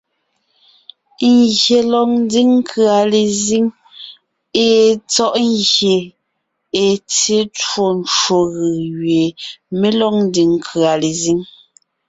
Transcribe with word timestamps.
Ngyè 1.35 1.79
lɔg 1.91 2.09
ńdiŋ 2.21 2.49
nkʉ̀a 2.59 2.97
lezíŋ 3.11 3.65
èe 4.63 4.81
tsɔ̀ʼ 5.11 5.35
gie 5.71 5.97
è 6.83 6.85
tsyé 7.09 7.39
twó 7.57 7.85
ncwò 7.99 8.39
gʉ̀ 8.55 8.75
gẅie 8.99 9.25
mé 9.79 9.87
lɔg 9.99 10.13
ńdiŋ 10.25 10.49
nkʉ̀a 10.59 10.93
lezíŋ. 11.01 11.39